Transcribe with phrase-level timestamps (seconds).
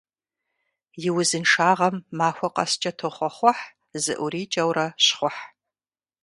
[1.07, 3.63] И узыншагъэм махуэ къэскӀэ тохъуэхъухь,
[4.03, 5.41] зыӀурикӀэурэ щхъухь.